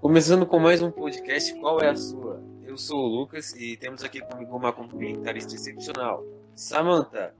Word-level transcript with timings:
Começando 0.00 0.46
com 0.46 0.58
mais 0.58 0.80
um 0.80 0.90
podcast, 0.90 1.54
qual 1.60 1.80
é 1.80 1.88
a 1.90 1.96
sua? 1.96 2.42
Eu 2.64 2.78
sou 2.78 3.00
o 3.00 3.06
Lucas 3.06 3.52
e 3.54 3.76
temos 3.76 4.04
aqui 4.04 4.20
comigo 4.20 4.56
uma 4.56 4.72
comentarista 4.72 5.54
excepcional, 5.54 6.24
Samantha. 6.54 7.34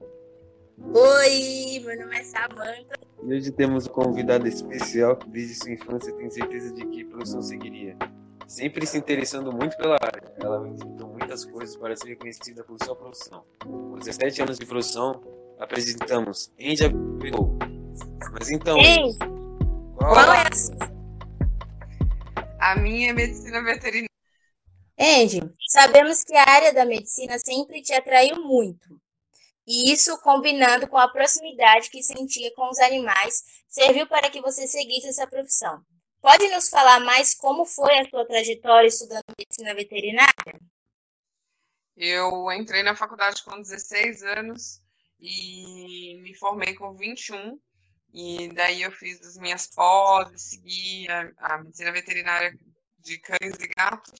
Oi, 0.93 1.81
meu 1.85 1.99
nome 1.99 2.19
é 2.19 2.23
Samantha. 2.23 2.99
E 3.23 3.33
hoje 3.33 3.51
temos 3.51 3.87
um 3.87 3.91
convidado 3.91 4.47
especial 4.47 5.15
que 5.15 5.29
desde 5.29 5.55
sua 5.55 5.71
infância 5.71 6.13
tem 6.13 6.29
certeza 6.29 6.73
de 6.73 6.85
que 6.87 7.05
profissão 7.05 7.41
seguiria. 7.41 7.95
Sempre 8.47 8.85
se 8.85 8.97
interessando 8.97 9.51
muito 9.51 9.77
pela 9.77 9.95
área, 9.95 10.23
ela 10.39 10.67
enfrentou 10.67 11.07
muitas 11.07 11.45
coisas 11.45 11.75
para 11.77 11.95
ser 11.95 12.09
reconhecida 12.09 12.63
por 12.63 12.77
sua 12.83 12.95
profissão. 12.95 13.43
Com 13.63 13.97
17 13.97 14.41
anos 14.41 14.59
de 14.59 14.65
profissão, 14.65 15.21
apresentamos 15.59 16.51
Andy. 16.59 16.93
Mas 18.31 18.51
então, 18.51 18.77
Ei, 18.79 19.15
qual, 19.97 20.13
qual 20.13 20.33
é 20.33 20.47
a 20.47 20.55
sua? 20.55 20.98
A 22.59 22.75
minha 22.75 23.11
é 23.11 23.13
medicina 23.13 23.63
veterinária. 23.63 24.09
Andy, 24.99 25.39
sabemos 25.69 26.25
que 26.25 26.35
a 26.35 26.43
área 26.43 26.73
da 26.73 26.83
medicina 26.83 27.39
sempre 27.39 27.81
te 27.81 27.93
atraiu 27.93 28.43
muito. 28.43 28.99
E 29.65 29.93
isso, 29.93 30.19
combinando 30.19 30.87
com 30.87 30.97
a 30.97 31.07
proximidade 31.07 31.89
que 31.89 32.03
sentia 32.03 32.53
com 32.55 32.69
os 32.69 32.79
animais, 32.79 33.43
serviu 33.67 34.07
para 34.07 34.29
que 34.29 34.41
você 34.41 34.67
seguisse 34.67 35.07
essa 35.07 35.25
profissão. 35.25 35.81
Pode 36.21 36.49
nos 36.49 36.69
falar 36.69 36.99
mais 36.99 37.33
como 37.33 37.65
foi 37.65 37.97
a 37.97 38.09
sua 38.09 38.25
trajetória 38.25 38.87
estudando 38.87 39.23
medicina 39.37 39.73
veterinária? 39.73 40.59
Eu 41.95 42.51
entrei 42.51 42.83
na 42.83 42.95
faculdade 42.95 43.41
com 43.43 43.61
16 43.61 44.23
anos 44.23 44.81
e 45.21 46.19
me 46.21 46.33
formei 46.35 46.73
com 46.73 46.93
21. 46.93 47.57
E 48.13 48.49
daí 48.49 48.81
eu 48.81 48.91
fiz 48.91 49.21
as 49.21 49.37
minhas 49.37 49.67
pós, 49.67 50.29
segui 50.41 51.07
a, 51.09 51.31
a 51.37 51.57
medicina 51.59 51.91
veterinária 51.91 52.57
de 52.99 53.17
cães 53.19 53.55
e 53.59 53.67
gatos. 53.67 54.19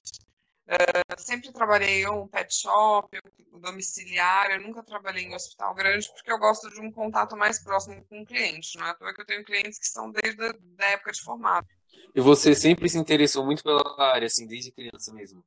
Uh, 0.67 1.19
sempre 1.19 1.51
trabalhei 1.51 2.03
em 2.03 2.09
um 2.09 2.27
pet 2.27 2.53
shop, 2.53 3.09
eu, 3.11 3.59
domiciliar, 3.59 4.51
eu 4.51 4.61
nunca 4.61 4.83
trabalhei 4.83 5.23
em 5.23 5.33
hospital 5.33 5.73
grande 5.73 6.07
porque 6.13 6.31
eu 6.31 6.37
gosto 6.37 6.69
de 6.69 6.79
um 6.79 6.91
contato 6.91 7.35
mais 7.35 7.59
próximo 7.59 8.05
com 8.07 8.21
o 8.21 8.25
cliente. 8.25 8.77
Não 8.77 8.85
é 8.85 8.91
à 8.91 8.93
toa 8.93 9.13
que 9.13 9.21
eu 9.21 9.25
tenho 9.25 9.43
clientes 9.43 9.79
que 9.79 9.87
são 9.87 10.11
desde 10.11 10.45
a 10.45 10.53
da 10.77 10.85
época 10.85 11.11
de 11.11 11.21
formato. 11.21 11.67
E 12.15 12.21
você 12.21 12.53
sempre 12.53 12.87
se 12.87 12.97
interessou 12.97 13.45
muito 13.45 13.63
pela 13.63 13.83
área, 13.97 14.27
assim, 14.27 14.45
desde 14.45 14.71
criança 14.71 15.11
mesmo? 15.13 15.43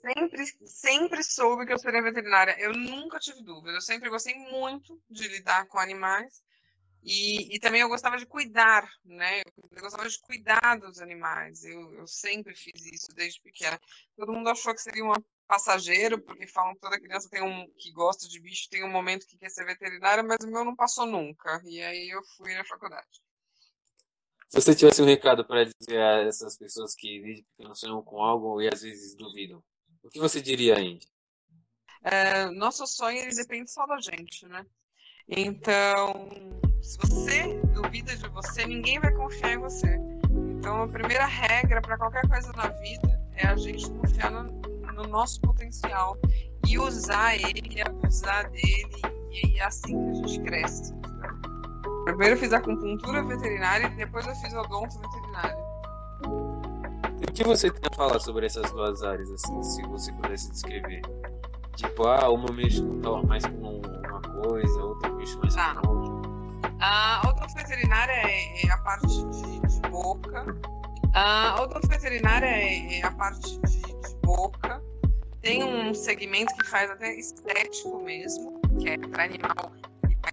Sempre, 0.00 0.46
sempre 0.66 1.22
soube 1.22 1.66
que 1.66 1.72
eu 1.72 1.78
seria 1.78 2.02
veterinária. 2.02 2.56
Eu 2.58 2.72
nunca 2.72 3.18
tive 3.18 3.42
dúvida. 3.42 3.76
Eu 3.76 3.82
sempre 3.82 4.08
gostei 4.08 4.34
muito 4.34 4.98
de 5.10 5.28
lidar 5.28 5.66
com 5.66 5.78
animais. 5.78 6.42
E, 7.02 7.54
e 7.54 7.58
também 7.58 7.80
eu 7.80 7.88
gostava 7.88 8.18
de 8.18 8.26
cuidar, 8.26 8.88
né? 9.04 9.40
Eu 9.72 9.80
gostava 9.80 10.08
de 10.08 10.20
cuidar 10.20 10.78
dos 10.78 11.00
animais. 11.00 11.64
Eu, 11.64 11.92
eu 11.94 12.06
sempre 12.06 12.54
fiz 12.54 12.84
isso 12.84 13.08
desde 13.14 13.40
pequena. 13.40 13.80
Todo 14.16 14.32
mundo 14.32 14.50
achou 14.50 14.74
que 14.74 14.82
seria 14.82 15.04
uma 15.04 15.16
passageiro, 15.48 16.20
porque 16.20 16.46
falam 16.46 16.74
que 16.74 16.80
toda 16.80 17.00
criança 17.00 17.28
tem 17.28 17.42
um 17.42 17.68
que 17.76 17.90
gosta 17.90 18.28
de 18.28 18.38
bicho, 18.38 18.68
tem 18.70 18.84
um 18.84 18.90
momento 18.90 19.26
que 19.26 19.36
quer 19.36 19.50
ser 19.50 19.64
veterinária, 19.64 20.22
mas 20.22 20.38
o 20.44 20.50
meu 20.50 20.64
não 20.64 20.76
passou 20.76 21.06
nunca. 21.06 21.60
E 21.64 21.82
aí 21.82 22.08
eu 22.08 22.22
fui 22.36 22.54
na 22.54 22.64
faculdade. 22.64 23.08
Se 24.48 24.60
você 24.60 24.74
tivesse 24.74 25.02
um 25.02 25.06
recado 25.06 25.44
para 25.44 25.64
dizer 25.64 26.00
a 26.00 26.22
essas 26.22 26.56
pessoas 26.56 26.94
que 26.94 27.20
desde 27.20 27.44
pequeno 27.44 27.74
sonham 27.74 28.02
com 28.02 28.22
algo 28.22 28.60
e 28.60 28.68
às 28.68 28.82
vezes 28.82 29.16
duvidam, 29.16 29.62
o 30.02 30.08
que 30.08 30.20
você 30.20 30.40
diria, 30.40 30.78
Andy? 30.78 31.08
É, 32.02 32.46
nosso 32.50 32.86
sonho 32.86 33.18
ele 33.18 33.34
depende 33.34 33.70
só 33.70 33.86
da 33.86 34.00
gente, 34.00 34.46
né? 34.46 34.64
Então, 35.28 36.28
se 36.82 36.98
você 36.98 37.60
duvida 37.74 38.16
de 38.16 38.28
você, 38.28 38.66
ninguém 38.66 38.98
vai 39.00 39.12
confiar 39.12 39.52
em 39.52 39.58
você. 39.58 40.00
Então, 40.58 40.82
a 40.82 40.88
primeira 40.88 41.26
regra 41.26 41.80
para 41.80 41.96
qualquer 41.96 42.26
coisa 42.28 42.52
na 42.56 42.68
vida 42.68 43.20
é 43.36 43.46
a 43.46 43.56
gente 43.56 43.90
confiar 43.90 44.30
no, 44.30 44.44
no 44.92 45.02
nosso 45.04 45.40
potencial 45.40 46.16
e 46.66 46.78
usar 46.78 47.36
ele, 47.36 47.80
abusar 47.82 48.50
dele, 48.50 49.02
e 49.30 49.58
é 49.58 49.64
assim 49.64 49.96
que 49.96 50.10
a 50.10 50.14
gente 50.26 50.40
cresce. 50.40 50.94
Primeiro 52.04 52.34
eu 52.34 52.38
fiz 52.38 52.52
acupuntura 52.52 53.22
veterinária 53.22 53.86
e 53.86 53.96
depois 53.96 54.26
eu 54.26 54.34
fiz 54.36 54.52
odonto 54.54 54.98
veterinária. 54.98 55.70
O 56.26 57.32
que 57.32 57.44
você 57.44 57.70
tem 57.70 57.82
a 57.90 57.94
falar 57.94 58.18
sobre 58.20 58.46
essas 58.46 58.70
duas 58.72 59.02
áreas, 59.02 59.30
assim, 59.30 59.62
se 59.62 59.82
você 59.82 60.12
pudesse 60.12 60.50
descrever? 60.50 61.02
Tipo, 61.76 62.06
ah, 62.08 62.28
uma 62.30 62.52
mexe 62.52 62.82
mais 62.82 63.44
com 63.46 63.80
uma 63.80 64.20
coisa, 64.20 64.84
outra 64.84 65.10
mexe 65.12 65.36
mais 65.38 65.54
Tá. 65.54 65.76
com 65.76 65.88
outra. 65.88 65.99
A 66.80 67.20
odonto 67.28 67.54
veterinária 67.54 68.12
é, 68.12 68.66
é 68.66 68.70
a 68.70 68.78
parte 68.78 69.06
de, 69.06 69.60
de 69.60 69.88
boca. 69.90 70.46
A 71.12 71.60
odonto 71.60 71.86
veterinária 71.88 72.46
é, 72.46 73.00
é 73.00 73.04
a 73.04 73.10
parte 73.10 73.60
de, 73.60 73.82
de 73.82 74.14
boca. 74.22 74.80
Tem 75.42 75.62
um 75.62 75.92
segmento 75.92 76.54
que 76.56 76.66
faz 76.66 76.90
até 76.90 77.14
estético 77.14 78.02
mesmo, 78.02 78.60
que 78.80 78.88
é 78.88 78.98
para 78.98 79.24
animal 79.24 79.72
e 80.08 80.16
para. 80.16 80.32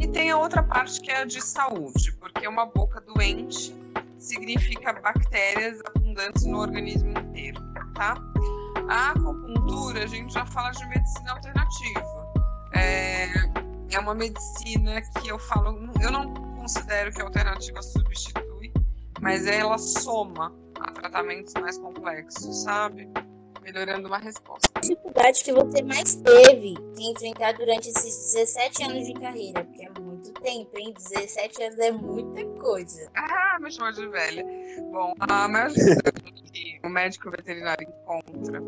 E 0.00 0.08
tem 0.08 0.30
a 0.30 0.36
outra 0.36 0.62
parte 0.62 1.00
que 1.00 1.10
é 1.10 1.22
a 1.22 1.24
de 1.24 1.40
saúde, 1.40 2.12
porque 2.18 2.46
uma 2.46 2.66
boca 2.66 3.00
doente 3.00 3.74
significa 4.18 4.92
bactérias 4.92 5.80
abundantes 5.86 6.44
no 6.44 6.58
organismo 6.58 7.10
inteiro, 7.18 7.60
tá? 7.94 8.14
A 8.88 9.10
acupuntura, 9.10 10.04
a 10.04 10.06
gente 10.06 10.34
já 10.34 10.44
fala 10.44 10.70
de 10.72 10.84
medicina 10.86 11.32
alternativa. 11.32 12.22
É, 12.74 13.51
é 13.94 13.98
uma 13.98 14.14
medicina 14.14 15.00
que 15.02 15.28
eu 15.28 15.38
falo, 15.38 15.90
eu 16.00 16.10
não 16.10 16.32
considero 16.56 17.12
que 17.12 17.20
a 17.20 17.24
alternativa 17.24 17.82
substitui, 17.82 18.72
mas 19.20 19.46
ela 19.46 19.76
soma 19.78 20.54
a 20.80 20.90
tratamentos 20.92 21.52
mais 21.54 21.76
complexos, 21.78 22.62
sabe? 22.62 23.08
Melhorando 23.60 24.08
uma 24.08 24.18
resposta. 24.18 24.68
A 24.74 24.80
dificuldade 24.80 25.44
que 25.44 25.52
você 25.52 25.82
mais 25.82 26.16
teve 26.16 26.74
em 26.98 27.12
enfrentar 27.12 27.52
durante 27.52 27.90
esses 27.90 28.32
17 28.32 28.82
anos 28.84 29.06
de 29.06 29.14
carreira? 29.14 29.64
Porque 29.64 29.84
é 29.84 30.00
muito 30.00 30.32
tempo, 30.34 30.70
hein? 30.76 30.92
17 30.96 31.62
anos 31.62 31.78
é 31.78 31.92
muita 31.92 32.44
coisa. 32.60 33.08
Ah, 33.14 33.58
me 33.60 33.70
chamou 33.70 33.92
de 33.92 34.08
velha. 34.08 34.44
Bom, 34.90 35.14
a 35.20 35.46
maior 35.46 35.68
dificuldade 35.68 36.42
que 36.52 36.80
o 36.82 36.88
médico 36.88 37.30
veterinário 37.30 37.86
encontra 37.88 38.60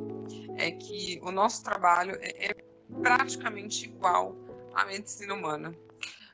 é 0.59 0.71
que 0.71 1.21
o 1.25 1.33
nosso 1.33 1.65
trabalho 1.65 2.17
é, 2.21 2.51
é 2.51 2.55
praticamente 3.03 3.87
igual 3.87 4.37
à 4.75 4.85
medicina 4.85 5.35
humana, 5.35 5.75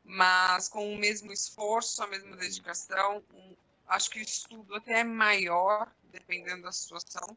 mas 0.04 0.68
com 0.68 0.92
o 0.92 0.98
mesmo 0.98 1.32
esforço, 1.32 2.02
a 2.02 2.06
mesma 2.06 2.36
dedicação. 2.36 3.22
um- 3.34 3.56
acho 3.86 4.10
que 4.10 4.20
o 4.20 4.22
estudo 4.22 4.74
até 4.76 5.00
é 5.00 5.04
maior, 5.04 5.92
dependendo 6.04 6.62
da 6.62 6.72
situação, 6.72 7.36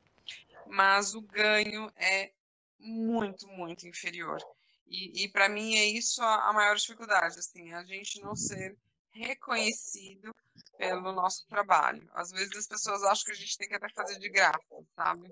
mas 0.67 1.15
o 1.15 1.21
ganho 1.21 1.91
é 1.95 2.31
muito, 2.79 3.47
muito 3.47 3.87
inferior. 3.87 4.39
E, 4.87 5.23
e 5.23 5.29
para 5.29 5.49
mim 5.49 5.75
é 5.75 5.85
isso 5.85 6.21
a, 6.21 6.49
a 6.49 6.53
maior 6.53 6.75
dificuldade, 6.75 7.39
assim, 7.39 7.73
a 7.73 7.83
gente 7.83 8.21
não 8.21 8.35
ser 8.35 8.77
reconhecido 9.11 10.33
pelo 10.77 11.11
nosso 11.11 11.45
trabalho. 11.47 12.07
Às 12.13 12.31
vezes 12.31 12.55
as 12.55 12.67
pessoas 12.67 13.03
acham 13.03 13.25
que 13.25 13.31
a 13.31 13.35
gente 13.35 13.57
tem 13.57 13.67
que 13.67 13.75
até 13.75 13.89
fazer 13.89 14.19
de 14.19 14.29
graça, 14.29 14.59
sabe? 14.95 15.29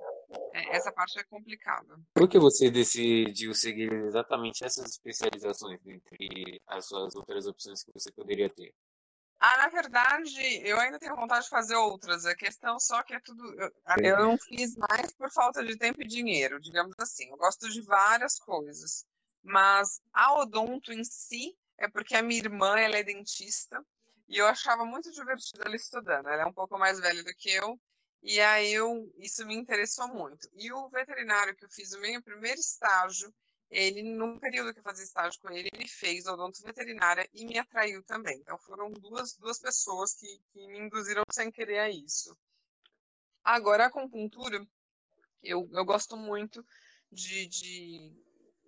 É, 0.53 0.75
essa 0.75 0.91
parte 0.91 1.19
é 1.19 1.23
complicada. 1.23 1.99
Por 2.13 2.27
que 2.27 2.39
você 2.39 2.69
decidiu 2.69 3.53
seguir 3.53 3.91
exatamente 3.91 4.63
essas 4.63 4.91
especializações 4.91 5.79
entre 5.85 6.61
as 6.67 6.85
suas 6.85 7.15
outras 7.15 7.45
opções 7.47 7.83
que 7.83 7.91
você 7.93 8.11
poderia 8.11 8.49
ter? 8.49 8.73
Ah, 9.39 9.57
na 9.57 9.69
verdade, 9.69 10.61
eu 10.63 10.79
ainda 10.79 10.99
tenho 10.99 11.15
vontade 11.15 11.45
de 11.45 11.49
fazer 11.49 11.75
outras. 11.75 12.27
A 12.27 12.35
questão 12.35 12.79
só 12.79 13.01
que 13.01 13.15
é 13.15 13.19
tudo. 13.19 13.43
Eu, 13.59 13.71
eu 14.03 14.17
não 14.19 14.37
fiz 14.37 14.75
mais 14.75 15.11
por 15.13 15.31
falta 15.31 15.65
de 15.65 15.75
tempo 15.75 15.99
e 16.01 16.07
dinheiro, 16.07 16.59
digamos 16.59 16.93
assim. 16.99 17.27
Eu 17.31 17.37
gosto 17.37 17.67
de 17.67 17.81
várias 17.81 18.37
coisas. 18.37 19.03
Mas 19.41 19.99
a 20.13 20.39
odonto 20.39 20.93
em 20.93 21.03
si 21.03 21.57
é 21.79 21.89
porque 21.89 22.15
a 22.15 22.21
minha 22.21 22.39
irmã 22.39 22.77
ela 22.77 22.97
é 22.97 23.03
dentista 23.03 23.83
e 24.29 24.37
eu 24.37 24.45
achava 24.45 24.85
muito 24.85 25.11
divertido 25.11 25.63
ela 25.65 25.75
estudando. 25.75 26.29
Ela 26.29 26.43
é 26.43 26.45
um 26.45 26.53
pouco 26.53 26.77
mais 26.77 26.99
velha 26.99 27.23
do 27.23 27.33
que 27.33 27.49
eu. 27.49 27.79
E 28.23 28.39
aí 28.39 28.73
eu, 28.73 29.11
isso 29.17 29.45
me 29.45 29.55
interessou 29.55 30.07
muito. 30.07 30.47
E 30.53 30.71
o 30.71 30.89
veterinário 30.89 31.55
que 31.55 31.65
eu 31.65 31.69
fiz 31.69 31.91
o 31.93 31.99
meu 31.99 32.21
primeiro 32.21 32.59
estágio, 32.59 33.33
ele, 33.69 34.03
no 34.03 34.39
período 34.39 34.73
que 34.73 34.79
eu 34.79 34.83
fazia 34.83 35.05
estágio 35.05 35.39
com 35.41 35.49
ele, 35.49 35.69
ele 35.73 35.87
fez 35.87 36.27
odonto 36.27 36.61
veterinária 36.61 37.27
e 37.33 37.45
me 37.45 37.57
atraiu 37.57 38.03
também. 38.03 38.37
Então 38.37 38.57
foram 38.59 38.91
duas, 38.91 39.35
duas 39.37 39.59
pessoas 39.59 40.13
que, 40.13 40.39
que 40.51 40.67
me 40.67 40.79
induziram 40.79 41.23
sem 41.31 41.51
querer 41.51 41.79
a 41.79 41.89
isso. 41.89 42.37
Agora, 43.43 43.85
a 43.85 43.87
acupuntura, 43.87 44.63
eu, 45.41 45.67
eu 45.71 45.83
gosto 45.83 46.15
muito 46.15 46.63
de, 47.11 47.47
de, 47.47 48.13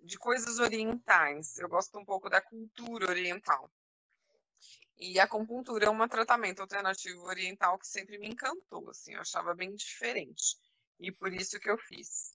de 0.02 0.18
coisas 0.18 0.58
orientais. 0.58 1.58
Eu 1.58 1.68
gosto 1.68 1.96
um 1.96 2.04
pouco 2.04 2.28
da 2.28 2.40
cultura 2.40 3.08
oriental. 3.08 3.70
E 4.98 5.18
a 5.18 5.24
acupuntura 5.24 5.86
é 5.86 5.90
um 5.90 6.08
tratamento 6.08 6.60
alternativo 6.60 7.22
oriental 7.24 7.78
que 7.78 7.86
sempre 7.86 8.18
me 8.18 8.28
encantou, 8.28 8.88
assim, 8.90 9.14
eu 9.14 9.20
achava 9.20 9.54
bem 9.54 9.74
diferente. 9.74 10.56
E 11.00 11.10
por 11.12 11.32
isso 11.32 11.58
que 11.58 11.70
eu 11.70 11.76
fiz. 11.78 12.32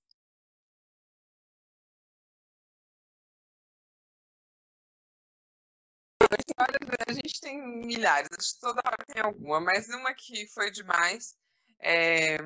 A 7.07 7.13
gente 7.13 7.39
tem 7.39 7.61
milhares, 7.61 8.29
acho 8.37 8.55
que 8.55 8.59
toda 8.59 8.81
hora 8.85 8.97
tem 9.07 9.21
alguma, 9.23 9.59
mas 9.59 9.87
uma 9.89 10.13
que 10.13 10.47
foi 10.47 10.69
demais. 10.69 11.35
É... 11.79 12.37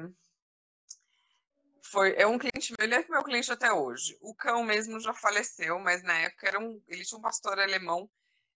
Foi, 1.84 2.16
é 2.16 2.26
um 2.26 2.38
cliente 2.38 2.74
meu, 2.78 2.86
ele 2.86 2.96
é 2.96 3.08
meu 3.08 3.24
cliente 3.24 3.52
até 3.52 3.72
hoje. 3.74 4.18
O 4.22 4.34
cão 4.36 4.64
mesmo 4.64 5.00
já 5.00 5.14
faleceu, 5.14 5.80
mas 5.80 6.04
na 6.04 6.18
época 6.20 6.48
era 6.48 6.60
um, 6.60 6.82
ele 6.88 7.04
tinha 7.04 7.18
um 7.18 7.22
pastor 7.22 7.60
alemão 7.60 8.10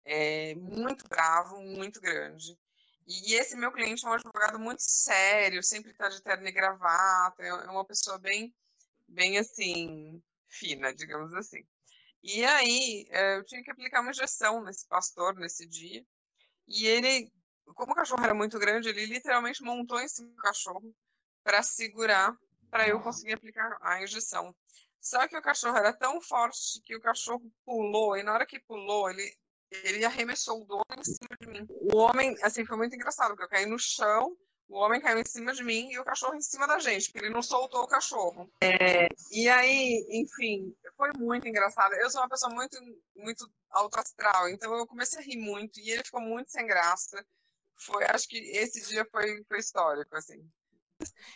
é, 0.07 0.55
muito 0.55 1.07
bravo, 1.07 1.61
muito 1.61 1.99
grande. 1.99 2.57
E 3.05 3.35
esse 3.35 3.55
meu 3.55 3.71
cliente 3.71 4.05
é 4.05 4.09
um 4.09 4.13
advogado 4.13 4.57
muito 4.57 4.81
sério, 4.81 5.61
sempre 5.61 5.91
está 5.91 6.09
de 6.09 6.21
terno 6.21 6.47
e 6.47 6.51
gravata, 6.51 7.43
é, 7.43 7.49
é 7.49 7.69
uma 7.69 7.85
pessoa 7.85 8.17
bem, 8.17 8.53
bem 9.07 9.37
assim, 9.37 10.21
fina, 10.47 10.93
digamos 10.93 11.33
assim. 11.33 11.63
E 12.23 12.43
aí, 12.45 13.05
é, 13.09 13.37
eu 13.37 13.45
tinha 13.45 13.61
que 13.63 13.71
aplicar 13.71 14.01
uma 14.01 14.11
injeção 14.11 14.63
nesse 14.63 14.87
pastor 14.87 15.35
nesse 15.35 15.65
dia. 15.67 16.05
E 16.67 16.85
ele, 16.87 17.31
como 17.75 17.91
o 17.91 17.95
cachorro 17.95 18.23
era 18.23 18.33
muito 18.33 18.57
grande, 18.59 18.89
ele 18.89 19.05
literalmente 19.05 19.63
montou 19.63 19.99
em 19.99 20.07
cima 20.07 20.29
do 20.29 20.35
cachorro 20.37 20.93
para 21.43 21.63
segurar, 21.63 22.35
para 22.69 22.87
eu 22.87 23.01
conseguir 23.01 23.33
aplicar 23.33 23.77
a 23.81 24.01
injeção. 24.03 24.55
Só 24.99 25.27
que 25.27 25.37
o 25.37 25.41
cachorro 25.41 25.77
era 25.77 25.93
tão 25.93 26.19
forte 26.21 26.81
que 26.83 26.95
o 26.95 27.01
cachorro 27.01 27.49
pulou, 27.65 28.17
e 28.17 28.23
na 28.23 28.33
hora 28.33 28.45
que 28.45 28.59
pulou, 28.59 29.09
ele 29.09 29.33
ele 29.71 30.05
arremessou 30.05 30.61
o 30.61 30.65
dono 30.65 30.83
em 30.97 31.03
cima 31.03 31.37
de 31.39 31.47
mim. 31.47 31.67
O 31.69 31.97
homem, 31.97 32.35
assim, 32.41 32.65
foi 32.65 32.77
muito 32.77 32.95
engraçado, 32.95 33.29
porque 33.29 33.43
eu 33.43 33.49
caí 33.49 33.65
no 33.65 33.79
chão, 33.79 34.35
o 34.69 34.77
homem 34.77 34.99
caiu 34.99 35.19
em 35.19 35.25
cima 35.25 35.53
de 35.53 35.63
mim 35.63 35.89
e 35.91 35.99
o 35.99 36.03
cachorro 36.03 36.35
em 36.35 36.41
cima 36.41 36.67
da 36.67 36.77
gente, 36.79 37.09
porque 37.09 37.25
ele 37.25 37.33
não 37.33 37.41
soltou 37.41 37.83
o 37.83 37.87
cachorro. 37.87 38.51
É, 38.61 39.07
e 39.31 39.47
aí, 39.47 40.05
enfim, 40.09 40.75
foi 40.95 41.09
muito 41.17 41.47
engraçado. 41.47 41.93
Eu 41.93 42.09
sou 42.09 42.21
uma 42.21 42.29
pessoa 42.29 42.53
muito, 42.53 42.77
muito 43.15 43.49
alto 43.69 43.97
astral, 43.99 44.49
então 44.49 44.75
eu 44.75 44.85
comecei 44.85 45.19
a 45.19 45.21
rir 45.21 45.37
muito 45.37 45.79
e 45.79 45.91
ele 45.91 46.03
ficou 46.03 46.21
muito 46.21 46.51
sem 46.51 46.65
graça. 46.67 47.25
Foi, 47.79 48.03
acho 48.05 48.27
que 48.27 48.37
esse 48.37 48.81
dia 48.87 49.05
foi, 49.09 49.43
foi 49.47 49.59
histórico, 49.59 50.15
assim. 50.15 50.45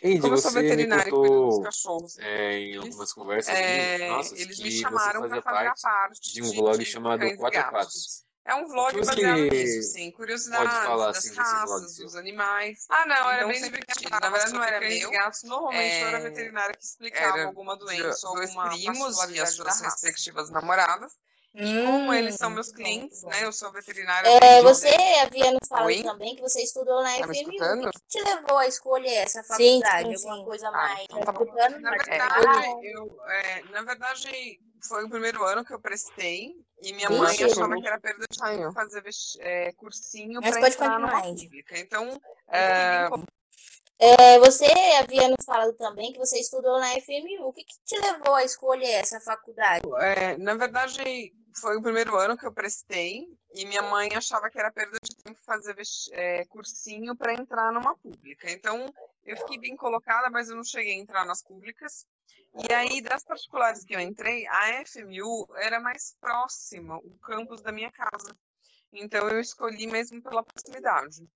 Andy, 0.04 0.20
Como 0.20 0.34
eu 0.34 0.38
sou 0.38 0.50
veterinário 0.50 1.08
e 1.08 1.10
cuido 1.10 1.48
dos 1.48 1.62
cachorros. 1.62 2.18
É, 2.18 2.58
em 2.58 2.76
algumas 2.76 3.12
conversas, 3.12 3.54
é, 3.54 4.08
nossa, 4.08 4.34
eles 4.36 4.58
me 4.58 4.70
chamaram 4.70 5.28
para 5.28 5.42
fazer 5.42 5.72
parte 5.80 6.32
de 6.32 6.42
um 6.42 6.52
vlog 6.52 6.78
de, 6.78 6.84
chamado 6.84 7.36
Quatro 7.36 7.62
Patas. 7.70 8.24
É 8.44 8.54
um 8.56 8.66
vlog 8.66 8.96
baseado 8.98 9.38
nisso, 9.38 9.92
sim. 9.92 10.10
Curiosidades 10.10 10.72
das 10.72 11.16
assim, 11.16 11.34
raças, 11.36 11.96
dos 11.96 12.16
animais. 12.16 12.86
Ah, 12.88 13.06
não, 13.06 13.30
era 13.30 13.46
bem 13.46 13.62
divertido. 13.62 14.10
Na 14.10 14.18
verdade, 14.18 14.52
não 14.52 14.64
era 14.64 14.80
meu. 14.80 15.10
gatos, 15.12 15.42
normalmente 15.44 15.94
é... 15.94 16.02
eu 16.02 16.08
era 16.08 16.20
veterinária 16.20 16.74
que 16.74 16.84
explicava 16.84 17.38
era 17.38 17.46
alguma 17.46 17.76
doença 17.76 18.28
ou 18.28 18.36
alguma 18.36 18.70
primos 18.70 19.30
e 19.30 19.40
as 19.40 19.54
suas 19.54 19.80
respectivas 19.80 20.50
namoradas. 20.50 21.12
E 21.54 21.84
como 21.84 22.14
eles 22.14 22.36
são 22.36 22.48
meus 22.48 22.72
clientes, 22.72 23.22
né? 23.24 23.44
Eu 23.44 23.52
sou 23.52 23.70
veterinária. 23.70 24.26
É, 24.26 24.62
você 24.62 24.88
havia 25.20 25.50
nos 25.50 25.68
falado 25.68 25.86
Oi? 25.86 26.02
também 26.02 26.34
que 26.34 26.40
você 26.40 26.62
estudou 26.62 27.02
na 27.02 27.18
tá 27.18 27.26
FMU. 27.26 27.88
O 27.88 27.90
que 27.90 28.00
te 28.08 28.22
levou 28.22 28.56
a 28.56 28.66
escolher 28.66 29.16
essa 29.16 29.42
faculdade? 29.42 30.08
Sim, 30.08 30.16
sim, 30.16 30.28
Alguma 30.30 30.46
coisa 30.46 30.68
ah, 30.68 30.72
mais? 30.72 31.04
Então 31.04 31.20
tá 31.20 31.32
na, 31.78 31.90
verdade, 31.90 32.86
eu, 32.86 33.20
é, 33.28 33.62
na 33.64 33.82
verdade, 33.82 34.60
foi 34.82 35.04
o 35.04 35.10
primeiro 35.10 35.44
ano 35.44 35.62
que 35.62 35.74
eu 35.74 35.80
prestei 35.80 36.56
e 36.80 36.92
minha 36.94 37.10
mãe 37.10 37.44
achava 37.44 37.76
que 37.76 37.86
era 37.86 38.00
perda 38.00 38.24
de 38.30 38.38
tempo 38.38 38.72
fazer 38.72 39.04
é, 39.40 39.72
cursinho 39.72 40.40
para 40.40 40.68
entrar 40.68 40.98
numa 40.98 41.22
pública. 41.22 41.78
Então, 41.78 42.18
é, 42.48 43.08
é, 43.98 44.38
você 44.40 44.66
havia 44.98 45.28
nos 45.28 45.44
falado 45.44 45.72
também 45.74 46.12
que 46.12 46.18
você 46.18 46.38
estudou 46.38 46.78
na 46.80 47.00
FMU. 47.00 47.46
O 47.46 47.52
que, 47.52 47.64
que 47.64 47.74
te 47.84 47.98
levou 48.00 48.34
a 48.34 48.44
escolher 48.44 48.92
essa 48.92 49.20
faculdade? 49.20 49.86
É, 50.00 50.36
na 50.38 50.54
verdade, 50.54 51.32
foi 51.54 51.76
o 51.76 51.82
primeiro 51.82 52.16
ano 52.16 52.36
que 52.36 52.46
eu 52.46 52.52
prestei 52.52 53.26
e 53.54 53.64
minha 53.66 53.82
mãe 53.82 54.08
achava 54.14 54.50
que 54.50 54.58
era 54.58 54.72
perda 54.72 54.98
de 55.02 55.16
tempo 55.16 55.38
fazer 55.44 55.76
é, 56.12 56.44
cursinho 56.46 57.14
para 57.16 57.34
entrar 57.34 57.72
numa 57.72 57.96
pública. 57.96 58.50
Então, 58.50 58.92
eu 59.24 59.36
fiquei 59.36 59.58
bem 59.58 59.76
colocada, 59.76 60.30
mas 60.30 60.48
eu 60.48 60.56
não 60.56 60.64
cheguei 60.64 60.94
a 60.94 61.00
entrar 61.00 61.24
nas 61.24 61.42
públicas. 61.42 62.06
E 62.68 62.72
aí, 62.74 63.00
das 63.00 63.24
particulares 63.24 63.84
que 63.84 63.94
eu 63.94 64.00
entrei, 64.00 64.46
a 64.46 64.84
FMU 64.84 65.46
era 65.56 65.80
mais 65.80 66.16
próxima, 66.20 66.96
o 66.98 67.18
campus 67.18 67.62
da 67.62 67.72
minha 67.72 67.90
casa. 67.90 68.36
Então, 68.92 69.28
eu 69.28 69.40
escolhi 69.40 69.86
mesmo 69.86 70.22
pela 70.22 70.42
proximidade. 70.42 71.26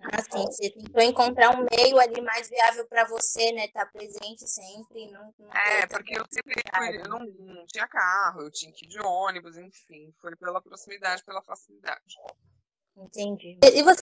Assim, 0.00 0.46
você 0.46 0.70
tentou 0.70 1.02
encontrar 1.02 1.58
um 1.58 1.66
meio 1.76 1.98
ali 1.98 2.20
mais 2.20 2.48
viável 2.48 2.86
para 2.86 3.04
você, 3.04 3.50
né? 3.52 3.64
Estar 3.64 3.84
tá 3.84 3.92
presente 3.92 4.46
sempre. 4.46 5.10
Não, 5.10 5.34
não 5.38 5.52
é, 5.52 5.86
porque 5.88 6.18
eu 6.18 6.24
sempre 6.30 6.54
fui, 6.74 6.96
eu 6.96 7.08
não, 7.08 7.18
não, 7.18 7.66
tinha 7.66 7.86
carro, 7.88 8.42
eu 8.42 8.50
tinha 8.50 8.72
que 8.72 8.86
ir 8.86 8.88
de 8.88 9.00
ônibus, 9.00 9.56
enfim. 9.56 10.14
Foi 10.20 10.36
pela 10.36 10.62
proximidade, 10.62 11.24
pela 11.24 11.42
facilidade. 11.42 12.14
Entendi. 12.96 13.58
E 13.62 13.82
você 13.82 14.02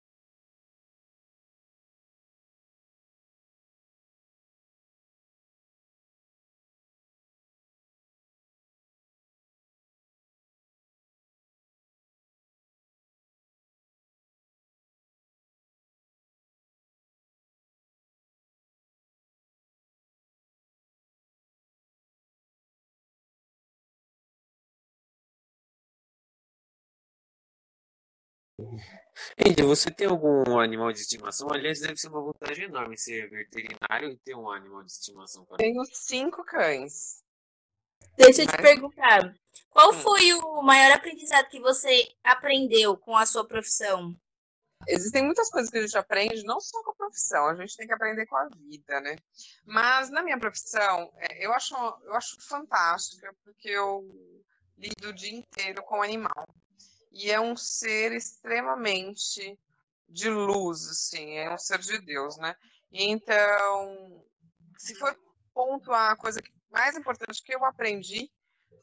Andy, 29.40 29.62
você 29.64 29.92
tem 29.92 30.08
algum 30.08 30.60
animal 30.60 30.92
de 30.92 31.00
estimação? 31.00 31.50
Aliás, 31.52 31.80
deve 31.80 31.98
ser 31.98 32.08
uma 32.08 32.22
vantagem 32.22 32.66
enorme 32.66 32.98
ser 32.98 33.30
veterinário 33.30 34.10
e 34.10 34.18
ter 34.18 34.36
um 34.36 34.50
animal 34.50 34.84
de 34.84 34.92
estimação. 34.92 35.46
Para... 35.46 35.58
Tenho 35.58 35.84
cinco 35.86 36.44
cães. 36.44 37.24
Deixa 38.16 38.44
eu 38.44 38.48
te 38.48 38.58
perguntar, 38.58 39.36
qual 39.70 39.92
hum. 39.92 39.94
foi 39.94 40.34
o 40.34 40.62
maior 40.64 40.92
aprendizado 40.92 41.50
que 41.50 41.60
você 41.60 42.08
aprendeu 42.24 42.98
com 42.98 43.16
a 43.16 43.28
sua 43.28 43.48
profissão? 43.48 44.16
Existem 44.88 45.24
muitas 45.24 45.50
coisas 45.50 45.70
que 45.70 45.78
a 45.78 45.82
gente 45.82 45.98
aprende, 45.98 46.44
não 46.44 46.60
só 46.60 46.82
com 46.84 46.92
a 46.92 46.96
profissão, 46.96 47.48
a 47.48 47.56
gente 47.56 47.76
tem 47.76 47.88
que 47.88 47.94
aprender 47.94 48.26
com 48.28 48.38
a 48.38 48.48
vida, 48.48 49.02
né? 49.02 49.18
Mas 49.66 50.10
na 50.10 50.24
minha 50.24 50.40
profissão, 50.40 51.12
é, 51.18 51.46
eu 51.46 51.52
acho, 51.54 51.76
eu 51.76 52.14
acho 52.14 52.40
fantástica, 52.48 53.36
porque 53.44 53.70
eu 53.70 54.08
lido 54.78 55.10
o 55.10 55.14
dia 55.14 55.36
inteiro 55.36 55.82
com 55.84 56.02
animal 56.02 56.48
e 57.18 57.32
é 57.32 57.42
um 57.42 57.58
ser 57.58 58.12
extremamente 58.12 59.60
de 60.08 60.30
luz, 60.30 60.88
assim, 60.88 61.38
é 61.38 61.52
um 61.52 61.58
ser 61.58 61.80
de 61.80 61.98
Deus, 62.00 62.38
né? 62.38 62.56
Então, 62.92 64.24
se 64.78 64.94
for 64.96 65.18
pontuar 65.54 66.12
a 66.12 66.16
coisa 66.16 66.40
mais 66.72 66.96
importante 66.96 67.42
que 67.44 67.54
eu 67.54 67.66
aprendi 67.66 68.32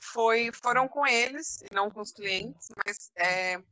foi 0.03 0.51
foram 0.53 0.89
com 0.89 1.07
eles 1.07 1.63
e 1.63 1.73
não 1.73 1.89
com 1.89 2.01
os 2.01 2.11
clientes, 2.11 2.69
mas 2.85 3.13
é, 3.17 3.63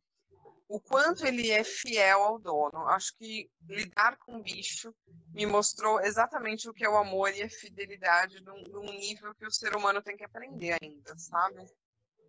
o 0.69 0.81
quanto 0.81 1.27
ele 1.27 1.51
é 1.51 1.65
fiel 1.65 2.23
ao 2.23 2.39
dono. 2.39 2.87
Acho 2.87 3.15
que 3.19 3.51
lidar 3.69 4.17
com 4.19 4.37
o 4.37 4.43
bicho 4.43 4.95
me 5.35 5.45
mostrou 5.45 6.01
exatamente 6.01 6.69
o 6.69 6.73
que 6.73 6.85
é 6.85 6.89
o 6.89 6.97
amor 6.97 7.35
e 7.35 7.43
a 7.43 7.51
fidelidade 7.51 8.41
num, 8.41 8.63
num 8.71 8.93
nível 8.93 9.35
que 9.35 9.45
o 9.45 9.51
ser 9.51 9.75
humano 9.75 10.01
tem 10.01 10.17
que 10.17 10.25
aprender 10.25 10.79
ainda, 10.81 11.19
sabe? 11.19 11.67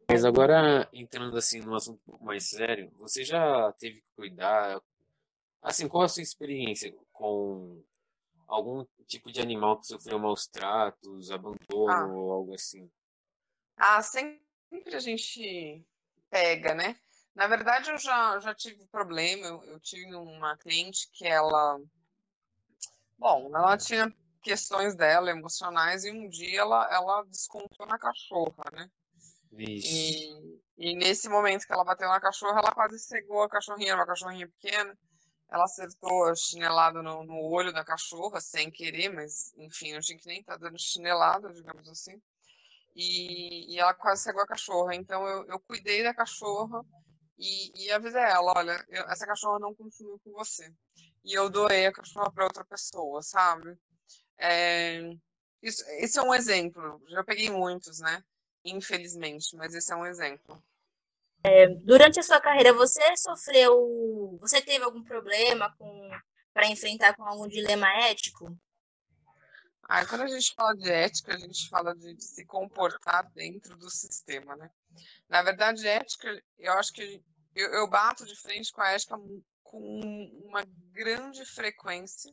Mas 0.08 0.26
agora, 0.26 0.88
entrando 0.92 1.38
assim 1.38 1.60
num 1.62 1.76
assunto 1.76 2.00
um 2.02 2.12
pouco 2.12 2.26
mais 2.26 2.50
sério, 2.50 2.92
você 2.98 3.24
já 3.24 3.72
teve 3.74 4.02
que 4.02 4.08
cuidar, 4.16 4.82
assim, 5.62 5.88
qual 5.88 6.04
a 6.04 6.10
sua 6.10 6.24
experiência 6.24 6.94
com 7.12 7.82
algum 8.48 8.86
tipo 9.08 9.32
de 9.32 9.42
animal 9.42 9.80
que 9.80 9.88
sofreu 9.88 10.20
maus 10.20 10.48
tratos, 10.48 11.32
abandono 11.32 11.92
ah. 11.92 12.08
ou 12.08 12.32
algo 12.32 12.54
assim? 12.54 12.90
Ah, 13.78 14.02
sempre 14.02 14.42
a 14.94 15.00
gente 15.00 15.84
pega, 16.30 16.74
né? 16.76 16.96
Na 17.34 17.48
verdade, 17.48 17.90
eu 17.90 17.98
já, 17.98 18.40
já 18.40 18.54
tive 18.54 18.86
problema. 18.88 19.46
Eu, 19.46 19.64
eu 19.64 19.80
tive 19.80 20.14
uma 20.16 20.56
cliente 20.58 21.10
que 21.12 21.26
ela. 21.26 21.80
Bom, 23.18 23.50
ela 23.56 23.78
tinha 23.78 24.14
questões 24.42 24.96
dela 24.96 25.32
emocionais 25.32 26.04
e 26.04 26.12
um 26.12 26.28
dia 26.30 26.60
ela, 26.60 26.88
ela 26.92 27.24
descontou 27.24 27.88
na 27.88 27.98
cachorra, 27.98 28.64
né? 28.74 28.90
E, 29.58 30.60
e, 30.78 30.96
nesse 30.96 31.30
momento 31.30 31.66
que 31.66 31.74
ela 31.74 31.84
bateu 31.84 32.08
na 32.08 32.20
cachorra, 32.20 32.60
ela 32.60 32.72
quase 32.72 33.00
cegou 33.00 33.44
a 33.44 33.50
cachorrinha, 33.50 33.96
uma 33.96 34.06
cachorrinha 34.06 34.48
pequena. 34.48 34.98
Ela 35.52 35.66
acertou 35.66 36.26
a 36.26 36.36
chinelada 36.36 37.02
no, 37.04 37.24
no 37.24 37.40
olho 37.40 37.72
da 37.72 37.86
cachorra, 37.86 38.42
sem 38.42 38.72
querer, 38.72 39.10
mas 39.10 39.54
enfim, 39.58 39.94
não 39.94 40.00
tinha 40.00 40.18
que 40.18 40.28
nem 40.28 40.40
estar 40.40 40.54
tá 40.54 40.60
dando 40.60 40.80
chinelada, 40.80 41.54
digamos 41.54 41.88
assim. 41.88 42.20
E, 42.96 43.74
e, 43.74 43.80
ela 43.80 43.94
quase 43.94 44.24
cegou 44.24 44.42
a 44.42 44.48
cachorra. 44.48 44.96
Então 44.96 45.26
eu, 45.28 45.46
eu 45.48 45.60
cuidei 45.60 46.04
da 46.04 46.14
cachorra 46.14 46.82
e, 47.38 47.86
e 47.86 47.92
avisei 47.92 48.22
ela: 48.22 48.54
olha, 48.58 48.84
eu, 48.90 49.04
essa 49.10 49.28
cachorra 49.28 49.60
não 49.60 49.76
continua 49.76 50.18
com 50.24 50.32
você. 50.32 50.72
E 51.24 51.34
eu 51.34 51.50
doei 51.50 51.86
a 51.86 51.94
cachorra 51.94 52.32
para 52.32 52.46
outra 52.46 52.66
pessoa, 52.66 53.22
sabe? 53.22 53.78
É, 54.38 55.02
isso, 55.62 55.84
esse 56.00 56.20
é 56.20 56.22
um 56.24 56.34
exemplo. 56.34 57.02
Já 57.10 57.24
peguei 57.24 57.50
muitos, 57.50 58.00
né? 58.00 58.24
Infelizmente, 58.64 59.56
mas 59.56 59.74
esse 59.74 59.92
é 59.92 59.96
um 59.96 60.06
exemplo. 60.06 60.62
é, 61.44 61.68
durante 61.68 62.20
a 62.20 62.24
sua 62.24 62.40
carreira, 62.40 62.74
você 62.74 63.02
sofreu. 63.18 64.38
Você 64.40 64.62
teve 64.62 64.84
algum 64.84 65.04
problema 65.04 65.74
com 65.78 66.10
para 66.54 66.68
enfrentar 66.68 67.16
com 67.16 67.24
algum 67.24 67.48
dilema 67.48 67.88
ético? 68.04 68.56
Ah, 69.84 70.06
quando 70.06 70.22
a 70.22 70.28
gente 70.28 70.54
fala 70.56 70.76
de 70.76 70.90
ética, 70.90 71.34
a 71.34 71.38
gente 71.38 71.68
fala 71.68 71.96
de, 71.96 72.14
de, 72.14 72.24
se 72.24 72.46
comportar 72.46 73.30
dentro 73.32 73.76
do 73.76 73.90
sistema, 73.90 74.56
né? 74.56 74.72
Na 75.28 75.42
verdade, 75.42 75.86
ética, 75.88 76.42
eu 76.58 76.74
acho 76.74 76.94
que 76.94 77.22
eu, 77.56 77.70
eu 77.74 77.90
bato 77.90 78.26
de 78.26 78.36
frente 78.36 78.72
com 78.72 78.82
a 78.82 78.92
ética 78.92 79.18
com 79.64 80.00
uma 80.46 80.64
grande 80.92 81.44
frequência, 81.46 82.32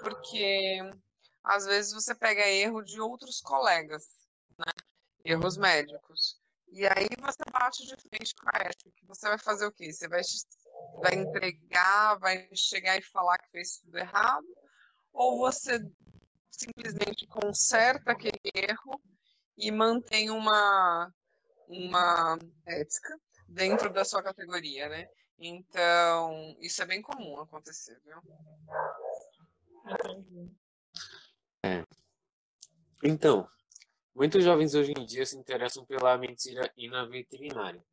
porque 0.00 0.80
às 1.42 1.64
vezes 1.64 1.92
você 1.92 2.14
pega 2.14 2.46
erro 2.46 2.82
de 2.82 3.00
outros 3.00 3.40
colegas? 3.40 4.15
Erros 5.26 5.56
médicos. 5.56 6.40
E 6.68 6.86
aí 6.86 7.08
você 7.20 7.42
bate 7.52 7.86
de 7.86 7.96
frente 8.08 8.34
com 8.34 8.48
a 8.52 8.62
ética. 8.62 8.90
Você 9.06 9.28
vai 9.28 9.38
fazer 9.38 9.66
o 9.66 9.72
quê? 9.72 9.92
Você 9.92 10.08
vai, 10.08 10.20
vai 11.00 11.14
entregar, 11.14 12.18
vai 12.18 12.48
chegar 12.54 12.96
e 12.96 13.02
falar 13.02 13.38
que 13.38 13.50
fez 13.50 13.78
tudo 13.78 13.98
errado? 13.98 14.46
Ou 15.12 15.38
você 15.38 15.80
simplesmente 16.50 17.26
conserta 17.26 18.12
aquele 18.12 18.40
erro 18.54 19.00
e 19.56 19.70
mantém 19.70 20.30
uma, 20.30 21.12
uma 21.68 22.38
ética 22.66 23.18
dentro 23.48 23.92
da 23.92 24.04
sua 24.04 24.22
categoria, 24.22 24.88
né? 24.88 25.08
Então, 25.38 26.56
isso 26.60 26.82
é 26.82 26.86
bem 26.86 27.02
comum 27.02 27.38
acontecer, 27.40 27.98
viu? 28.04 28.18
Entendi. 29.86 30.50
É. 31.62 31.84
Então, 33.04 33.48
muitos 34.16 34.42
jovens 34.42 34.74
hoje 34.74 34.92
em 34.96 35.04
dia 35.04 35.24
se 35.24 35.36
interessam 35.36 35.84
pela 35.84 36.16
medicina 36.16 36.68
na 36.90 37.04
veterinária 37.04 37.84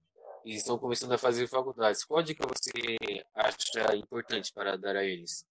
e 0.46 0.56
estão 0.56 0.80
começando 0.80 1.12
a 1.12 1.18
fazer 1.18 1.48
faculdades. 1.48 2.03
Qual 2.03 2.24
dica 2.24 2.48
você 2.48 2.98
acha 3.36 3.96
importante 3.96 4.51
para 4.53 4.77
dar 4.77 4.96
a 4.96 5.03
eles? 5.03 5.46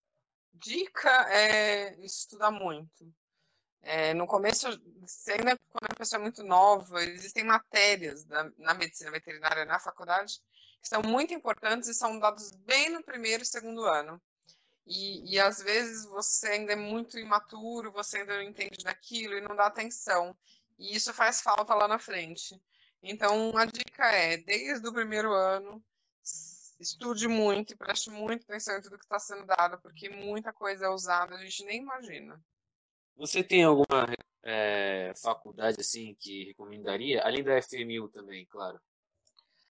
Dica 0.55 1.29
é 1.31 1.95
estudar 2.01 2.51
muito. 2.51 3.13
É, 3.83 4.15
no 4.15 4.27
começo, 4.27 4.67
ainda 5.29 5.59
quando 5.71 5.91
a 5.91 5.95
pessoa 5.95 6.21
é 6.21 6.23
muito 6.23 6.43
nova, 6.43 7.03
existem 7.03 7.45
matérias 7.45 8.25
da, 8.25 8.51
na 8.59 8.75
medicina 8.75 9.11
veterinária 9.11 9.65
na 9.65 9.79
faculdade 9.79 10.41
que 10.81 10.89
são 10.89 11.03
muito 11.03 11.33
importantes 11.33 11.89
e 11.89 11.95
são 11.95 12.19
dados 12.19 12.51
bem 12.51 12.91
no 12.91 13.03
primeiro 13.03 13.43
e 13.43 13.47
segundo 13.47 13.85
ano. 13.85 14.21
E, 14.85 15.35
e 15.35 15.39
às 15.39 15.63
vezes 15.63 16.05
você 16.07 16.49
ainda 16.49 16.73
é 16.73 16.77
muito 16.77 17.19
imaturo, 17.19 17.93
você 17.93 18.19
ainda 18.19 18.37
não 18.37 18.43
entende 18.43 18.83
daquilo 18.83 19.35
e 19.35 19.41
não 19.41 19.55
dá 19.55 19.67
atenção. 19.67 20.37
E 20.79 20.95
isso 20.95 21.13
faz 21.13 21.41
falta 21.41 21.75
lá 21.75 21.87
na 21.87 21.99
frente. 21.99 22.61
Então, 23.03 23.57
a 23.57 23.65
dica 23.65 24.07
é, 24.07 24.37
desde 24.37 24.87
o 24.87 24.93
primeiro 24.93 25.33
ano, 25.33 25.83
estude 26.79 27.29
muito 27.29 27.73
e 27.73 27.77
preste 27.77 28.11
muita 28.11 28.45
atenção 28.45 28.77
em 28.77 28.83
tudo 28.83 28.99
que 28.99 29.05
está 29.05 29.19
sendo 29.19 29.47
dado, 29.47 29.79
porque 29.81 30.09
muita 30.09 30.53
coisa 30.53 30.87
é 30.87 30.89
usada, 30.89 31.35
a 31.35 31.39
gente 31.39 31.65
nem 31.65 31.81
imagina. 31.81 32.41
Você 33.17 33.43
tem 33.43 33.65
alguma 33.65 34.07
é, 34.43 35.13
faculdade 35.17 35.81
assim 35.81 36.15
que 36.19 36.45
recomendaria? 36.45 37.23
Além 37.23 37.43
da 37.43 37.61
FMU 37.61 38.09
também, 38.09 38.47
claro. 38.47 38.81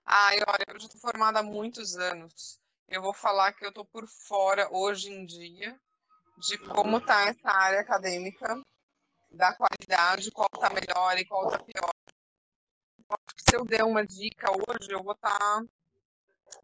Ah, 0.05 0.35
eu, 0.35 0.43
olha, 0.47 0.65
eu 0.67 0.79
já 0.79 0.87
estou 0.87 1.01
formada 1.01 1.39
há 1.39 1.43
muitos 1.43 1.95
anos. 1.97 2.59
Eu 2.87 3.01
vou 3.01 3.13
falar 3.13 3.53
que 3.53 3.63
eu 3.63 3.69
estou 3.69 3.85
por 3.85 4.07
fora 4.07 4.67
hoje 4.71 5.09
em 5.09 5.25
dia 5.25 5.79
de 6.37 6.57
como 6.57 6.97
está 6.97 7.27
essa 7.27 7.49
área 7.49 7.79
acadêmica, 7.79 8.61
da 9.31 9.53
qualidade, 9.53 10.31
qual 10.31 10.49
está 10.53 10.69
melhor 10.69 11.17
e 11.17 11.25
qual 11.25 11.47
está 11.47 11.63
pior. 11.63 11.91
Se 13.37 13.55
eu 13.55 13.65
der 13.65 13.83
uma 13.83 14.05
dica 14.05 14.51
hoje, 14.51 14.91
eu 14.91 15.03
vou 15.03 15.13
estar 15.13 15.37
tá 15.37 15.63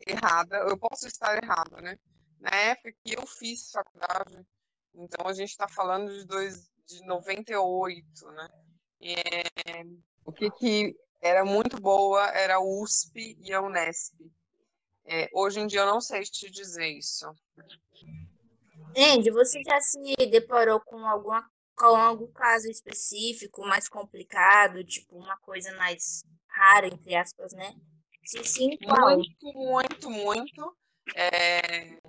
errada. 0.05 0.57
Eu 0.57 0.77
posso 0.77 1.07
estar 1.07 1.41
errada, 1.41 1.81
né? 1.81 1.97
Na 2.39 2.49
época 2.49 2.93
que 3.03 3.17
eu 3.17 3.25
fiz 3.25 3.71
faculdade, 3.71 4.45
então 4.93 5.27
a 5.27 5.33
gente 5.33 5.49
está 5.49 5.67
falando 5.67 6.11
de, 6.11 6.25
dois, 6.25 6.69
de 6.85 7.03
98, 7.05 8.31
né? 8.31 8.49
É, 9.01 9.83
o 10.25 10.31
que, 10.31 10.49
que 10.51 10.95
era 11.21 11.43
muito 11.43 11.79
boa 11.79 12.27
era 12.29 12.55
a 12.55 12.61
USP 12.61 13.37
e 13.41 13.53
a 13.53 13.61
Unesp. 13.61 14.15
É, 15.05 15.29
hoje 15.33 15.59
em 15.59 15.67
dia 15.67 15.81
eu 15.81 15.85
não 15.85 16.01
sei 16.01 16.21
te 16.23 16.49
dizer 16.49 16.87
isso. 16.87 17.25
Andy, 18.95 19.31
você 19.31 19.63
já 19.63 19.79
se 19.79 19.99
deparou 20.29 20.81
com 20.81 21.05
alguma 21.05 21.49
com 21.77 21.95
algum 21.95 22.31
caso 22.31 22.69
específico 22.69 23.61
mais 23.65 23.87
complicado, 23.87 24.83
tipo 24.83 25.15
uma 25.15 25.37
coisa 25.37 25.71
mais 25.77 26.23
rara, 26.47 26.87
entre 26.87 27.15
aspas, 27.15 27.53
né? 27.53 27.75
Se 28.25 28.43
sim, 28.43 28.77
qual? 28.79 29.15
Muito, 29.15 29.53
muito, 29.53 30.09
muito. 30.09 30.77
É... 31.15 31.99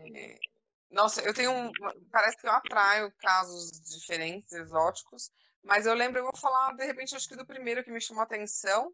Nossa, 0.90 1.20
eu 1.20 1.34
tenho 1.34 1.52
um. 1.52 1.70
Parece 2.10 2.38
que 2.38 2.46
eu 2.46 2.50
atraio 2.50 3.12
casos 3.18 3.70
diferentes, 3.90 4.50
exóticos, 4.52 5.30
mas 5.62 5.86
eu 5.86 5.94
lembro, 5.94 6.18
eu 6.18 6.24
vou 6.24 6.36
falar, 6.36 6.74
de 6.74 6.84
repente, 6.84 7.14
acho 7.14 7.28
que 7.28 7.36
do 7.36 7.46
primeiro 7.46 7.84
que 7.84 7.90
me 7.90 8.00
chamou 8.00 8.22
a 8.22 8.24
atenção. 8.24 8.92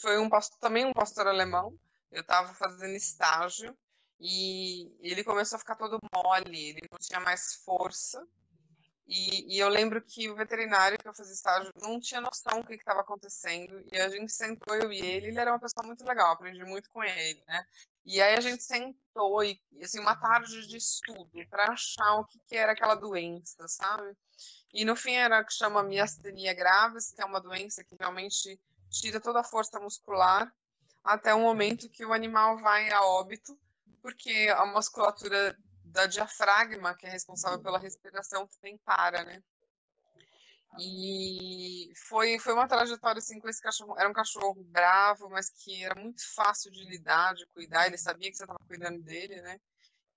Foi 0.00 0.18
um 0.18 0.28
pastor, 0.28 0.58
também 0.58 0.84
um 0.86 0.92
pastor 0.92 1.26
alemão. 1.26 1.78
Eu 2.10 2.22
estava 2.22 2.52
fazendo 2.54 2.94
estágio 2.94 3.76
e 4.18 4.90
ele 5.00 5.22
começou 5.22 5.56
a 5.56 5.58
ficar 5.58 5.76
todo 5.76 5.98
mole, 6.14 6.70
ele 6.70 6.80
não 6.90 6.98
tinha 6.98 7.20
mais 7.20 7.56
força. 7.64 8.26
E, 9.06 9.54
e, 9.54 9.58
eu 9.60 9.68
lembro 9.68 10.02
que 10.02 10.28
o 10.28 10.34
veterinário 10.34 10.98
que 10.98 11.06
eu 11.06 11.14
fazia 11.14 11.32
estágio 11.32 11.72
não 11.80 12.00
tinha 12.00 12.20
noção 12.20 12.60
do 12.60 12.66
que 12.66 12.74
estava 12.74 13.02
acontecendo. 13.02 13.84
E 13.92 13.96
a 13.98 14.08
gente 14.08 14.32
sentou, 14.32 14.74
eu 14.74 14.92
e 14.92 14.98
ele, 14.98 15.28
ele 15.28 15.38
era 15.38 15.52
uma 15.52 15.60
pessoa 15.60 15.86
muito 15.86 16.04
legal, 16.04 16.32
aprendi 16.32 16.64
muito 16.64 16.90
com 16.90 17.04
ele, 17.04 17.40
né? 17.46 17.64
E 18.04 18.20
aí 18.20 18.34
a 18.34 18.40
gente 18.40 18.62
sentou 18.64 19.44
e, 19.44 19.60
assim, 19.80 20.00
uma 20.00 20.16
tarde 20.16 20.66
de 20.66 20.76
estudo 20.76 21.30
para 21.48 21.70
achar 21.72 22.14
o 22.16 22.24
que, 22.24 22.40
que, 22.46 22.56
era 22.56 22.72
aquela 22.72 22.96
doença, 22.96 23.68
sabe? 23.68 24.16
E 24.74 24.84
no 24.84 24.96
fim 24.96 25.14
era 25.14 25.40
o 25.40 25.44
que 25.44 25.54
chama 25.54 25.82
miastenia 25.84 26.52
graves, 26.52 27.12
que 27.12 27.22
é 27.22 27.24
uma 27.24 27.40
doença 27.40 27.84
que 27.84 27.96
realmente 27.98 28.60
tira 28.90 29.20
toda 29.20 29.40
a 29.40 29.44
força 29.44 29.78
muscular 29.78 30.52
até 31.04 31.32
o 31.32 31.40
momento 31.40 31.88
que 31.88 32.04
o 32.04 32.12
animal 32.12 32.58
vai 32.58 32.90
a 32.90 33.02
óbito, 33.02 33.56
porque 34.02 34.52
a 34.56 34.66
musculatura 34.66 35.56
da 35.96 36.06
diafragma, 36.06 36.94
que 36.94 37.06
é 37.06 37.08
responsável 37.08 37.58
pela 37.58 37.78
respiração, 37.78 38.46
também 38.46 38.76
para, 38.84 39.24
né? 39.24 39.42
E 40.78 41.90
foi, 42.06 42.38
foi 42.38 42.52
uma 42.52 42.68
trajetória 42.68 43.18
assim 43.18 43.40
com 43.40 43.48
esse 43.48 43.62
cachorro. 43.62 43.98
Era 43.98 44.08
um 44.08 44.12
cachorro 44.12 44.62
bravo, 44.64 45.30
mas 45.30 45.48
que 45.48 45.82
era 45.82 45.98
muito 45.98 46.22
fácil 46.34 46.70
de 46.70 46.84
lidar, 46.84 47.34
de 47.34 47.46
cuidar. 47.46 47.86
Ele 47.86 47.96
sabia 47.96 48.30
que 48.30 48.36
você 48.36 48.42
estava 48.42 48.60
cuidando 48.66 49.02
dele, 49.02 49.40
né? 49.40 49.58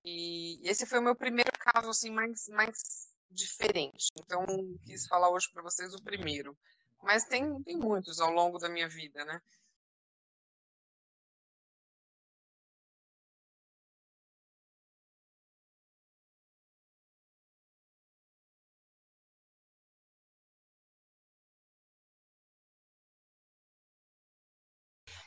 E 0.04 0.60
esse 0.62 0.84
foi 0.84 0.98
o 0.98 1.02
meu 1.02 1.16
primeiro 1.16 1.50
caso 1.58 1.88
assim 1.88 2.10
mais, 2.10 2.46
mais 2.48 3.08
diferente. 3.30 4.08
Então, 4.18 4.44
quis 4.84 5.06
falar 5.06 5.30
hoje 5.30 5.48
para 5.50 5.62
vocês 5.62 5.94
o 5.94 6.02
primeiro. 6.02 6.54
Mas 7.02 7.24
tem, 7.24 7.62
tem 7.62 7.78
muitos 7.78 8.20
ao 8.20 8.30
longo 8.30 8.58
da 8.58 8.68
minha 8.68 8.88
vida, 8.88 9.24
né? 9.24 9.40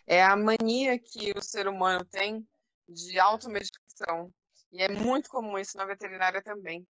É 0.05 0.23
a 0.23 0.35
mania 0.35 0.99
que 0.99 1.31
o 1.37 1.41
ser 1.41 1.67
humano 1.67 2.05
tem 2.05 2.47
de 2.87 3.19
automedicação. 3.19 4.33
E 4.71 4.81
é 4.81 4.89
muito 4.89 5.29
comum 5.29 5.57
isso 5.57 5.77
na 5.77 5.85
veterinária 5.85 6.41
também. 6.41 6.85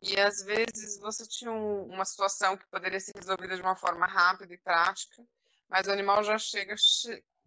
E 0.00 0.18
às 0.20 0.42
vezes 0.42 0.98
você 1.00 1.26
tinha 1.26 1.50
um, 1.50 1.84
uma 1.84 2.04
situação 2.04 2.56
que 2.56 2.66
poderia 2.68 3.00
ser 3.00 3.12
resolvida 3.16 3.56
de 3.56 3.62
uma 3.62 3.76
forma 3.76 4.06
rápida 4.06 4.52
e 4.52 4.58
prática, 4.58 5.22
mas 5.68 5.86
o 5.86 5.90
animal 5.90 6.22
já 6.22 6.38
chega, 6.38 6.74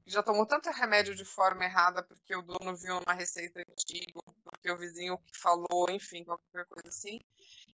já 0.06 0.24
tomou 0.24 0.46
tanto 0.46 0.70
remédio 0.72 1.16
de 1.16 1.24
forma 1.24 1.64
errada 1.64 2.04
porque 2.04 2.36
o 2.36 2.42
dono 2.42 2.76
viu 2.76 2.98
uma 3.00 3.14
receita 3.14 3.62
antiga, 3.62 4.20
porque 4.44 4.72
o 4.72 4.78
vizinho 4.78 5.20
falou, 5.34 5.90
enfim, 5.90 6.24
qualquer 6.24 6.66
coisa 6.66 6.90
assim. 6.90 7.20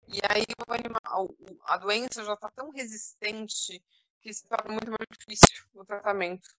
E 0.07 0.19
aí 0.29 0.45
o 0.67 0.73
animal, 0.73 1.35
a 1.65 1.77
doença 1.77 2.23
já 2.23 2.33
está 2.33 2.49
tão 2.51 2.69
resistente 2.71 3.83
que 4.21 4.33
se 4.33 4.47
torna 4.47 4.73
muito 4.73 4.89
mais 4.89 5.07
difícil 5.09 5.65
o 5.73 5.85
tratamento. 5.85 6.49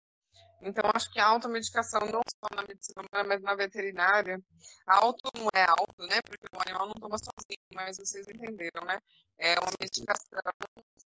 Então, 0.61 0.85
acho 0.95 1.11
que 1.13 1.21
a 1.21 1.27
automedicação, 1.27 2.01
não 2.01 2.21
só 2.29 2.55
na 2.55 2.63
medicina 2.63 3.03
humana, 3.03 3.29
mas 3.29 3.43
na 3.43 3.55
veterinária, 3.55 4.43
auto 4.87 5.29
não 5.37 5.49
é 5.55 5.65
auto, 5.65 6.03
né? 6.07 6.21
Porque 6.23 6.47
o 6.53 6.61
animal 6.61 6.87
não 6.87 6.95
toma 6.95 7.19
sozinho, 7.19 7.61
mas 7.75 7.99
vocês 7.99 8.27
entenderam, 8.29 8.85
né? 8.87 8.99
É 9.39 9.55
uma 9.61 9.73
medicação, 9.81 10.41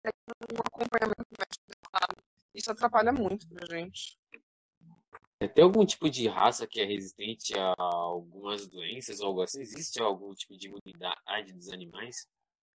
tem 0.03 0.13
um 0.53 0.61
acompanhamento 0.61 1.27
médico. 1.39 1.63
Isso 2.55 2.71
atrapalha 2.71 3.13
muito 3.13 3.49
pra 3.49 3.67
gente. 3.67 4.19
É, 5.41 5.49
tem 5.49 5.65
algum 5.65 5.85
tipo 5.85 6.09
de 6.09 6.29
raça 6.29 6.67
que 6.67 6.81
é 6.81 6.85
resistente 6.85 7.59
a 7.59 7.75
algumas 7.79 8.69
doenças 8.69 9.21
ou 9.21 9.29
algo 9.29 9.43
assim? 9.43 9.61
Existe 9.61 10.01
algum 10.01 10.33
tipo 10.35 10.57
de 10.57 10.69
imunidade 10.69 11.53
dos 11.53 11.69
animais 11.71 12.29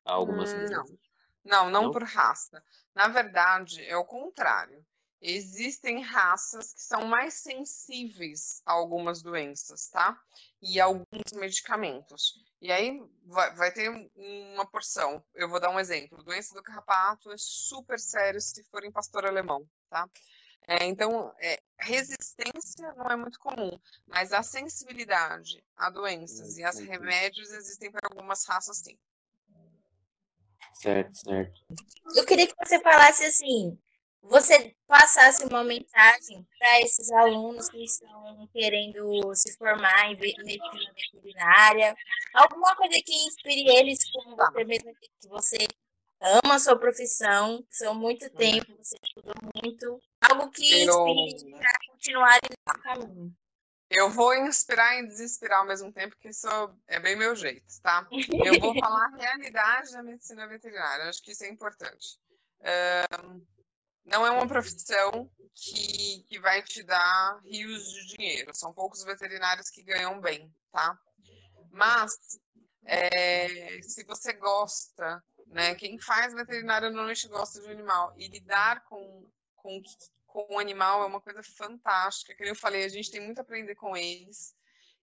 a 0.04 0.14
algumas 0.14 0.54
hum, 0.54 0.66
não. 0.70 0.84
não. 0.84 1.00
Não, 1.46 1.70
não, 1.70 1.92
por 1.92 2.04
raça. 2.04 2.62
Na 2.94 3.08
verdade, 3.08 3.82
é 3.86 3.96
o 3.96 4.04
contrário 4.04 4.86
existem 5.22 6.02
raças 6.02 6.74
que 6.74 6.82
são 6.82 7.06
mais 7.06 7.36
sensíveis 7.36 8.62
a 8.66 8.74
algumas 8.74 9.22
doenças, 9.22 9.90
tá? 9.90 10.20
E 10.62 10.80
a 10.80 10.86
alguns 10.86 11.34
medicamentos. 11.34 12.44
E 12.62 12.72
aí 12.72 13.00
vai, 13.26 13.56
vai, 13.56 13.72
ter 13.72 13.90
uma 14.16 14.66
porção. 14.66 15.24
Eu 15.34 15.50
vou 15.50 15.60
dar 15.60 15.70
um 15.70 15.80
exemplo. 15.80 16.24
Doença 16.24 16.54
do 16.54 16.64
carrapato 16.64 17.32
é 17.32 17.38
super 17.38 18.00
sério 18.00 18.42
se 18.42 18.64
for 18.66 18.84
em 18.84 18.92
pastor 18.92 19.26
alemão, 19.26 19.68
tá? 19.90 20.10
É, 20.68 20.84
então, 20.86 21.34
é, 21.40 21.62
resistência 21.80 22.94
não 22.98 23.06
é 23.06 23.16
muito 23.16 23.40
comum, 23.40 23.80
mas 24.06 24.34
a 24.34 24.44
sensibilidade 24.44 25.64
a 25.78 25.90
doenças 25.90 26.58
e 26.58 26.64
a 26.64 26.72
remédios 26.72 27.52
existem 27.54 27.90
para 27.90 28.10
algumas 28.12 28.44
raças, 28.46 28.80
sim. 28.80 28.98
Certo, 30.74 31.16
certo. 31.16 31.62
Eu 32.14 32.26
queria 32.26 32.48
que 32.48 32.54
você 32.64 32.80
falasse 32.82 33.24
assim, 33.24 33.80
você 34.28 34.76
passasse 34.88 35.46
uma 35.46 35.64
mensagem 35.64 36.46
para 36.58 36.82
esses 36.82 37.12
alunos 37.12 37.70
que 37.70 37.84
estão 37.84 38.48
querendo 38.54 39.34
se 39.36 39.56
formar 39.58 40.12
em 40.12 40.18
medicina 40.18 40.94
veterinária, 41.14 41.96
alguma 42.34 42.76
coisa 42.76 42.98
que 43.04 43.14
inspire 43.28 43.68
eles, 43.78 44.00
como 44.12 44.36
você 44.36 44.64
mesmo 44.64 44.94
que 44.96 45.28
você 45.28 45.58
ama 46.20 46.56
a 46.56 46.60
sua 46.60 46.78
profissão, 46.78 47.66
são 47.70 47.94
muito 47.94 48.30
tempo, 48.32 48.76
você 48.78 48.96
estudou 49.04 49.34
muito, 49.64 50.00
algo 50.22 50.50
que 50.52 50.84
inspire 50.84 51.52
para 51.52 51.80
continuar 51.90 52.40
nesse 52.44 52.84
caminho. 52.84 53.36
Eu 53.90 54.10
vou 54.10 54.36
inspirar 54.36 55.00
e 55.00 55.08
desesperar 55.08 55.60
ao 55.60 55.66
mesmo 55.66 55.92
tempo, 55.94 56.18
que 56.20 56.28
isso 56.28 56.48
é 56.88 57.00
bem 57.00 57.16
meu 57.16 57.34
jeito, 57.36 57.66
tá? 57.82 58.06
Eu 58.12 58.60
vou 58.60 58.74
falar 58.80 59.06
a 59.06 59.18
realidade 59.18 59.94
da 59.94 60.04
medicina 60.04 60.46
veterinária, 60.48 61.06
acho 61.06 61.24
que 61.24 61.32
isso 61.32 61.46
é 61.46 61.50
importante. 61.50 62.20
Um, 63.24 63.42
não 64.08 64.26
é 64.26 64.32
uma 64.32 64.48
profissão 64.48 65.30
que, 65.54 66.24
que 66.24 66.40
vai 66.40 66.62
te 66.64 66.84
dar 66.84 67.40
rios 67.44 67.92
de 67.92 68.16
dinheiro. 68.16 68.56
São 68.56 68.74
poucos 68.74 69.04
veterinários 69.04 69.70
que 69.70 69.84
ganham 69.84 70.20
bem, 70.20 70.54
tá? 70.72 70.98
Mas 71.72 72.40
é, 72.86 73.82
se 73.82 74.04
você 74.06 74.34
gosta, 74.34 75.24
né? 75.48 75.76
Quem 75.76 76.00
faz 76.00 76.34
veterinário 76.34 76.90
normalmente 76.90 77.28
gosta 77.28 77.62
de 77.62 77.70
animal 77.70 78.14
e 78.18 78.28
lidar 78.28 78.84
com, 78.86 79.30
com, 79.56 79.82
com 80.26 80.56
o 80.56 80.60
animal 80.60 81.04
é 81.04 81.06
uma 81.06 81.22
coisa 81.22 81.42
fantástica. 81.44 82.36
Como 82.36 82.50
eu 82.50 82.56
falei, 82.56 82.86
a 82.86 82.90
gente 82.90 83.12
tem 83.12 83.22
muito 83.22 83.40
a 83.40 83.42
aprender 83.42 83.76
com 83.76 83.96
eles. 83.96 84.56